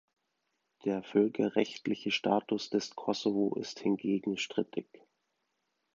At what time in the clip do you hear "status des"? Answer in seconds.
2.09-2.95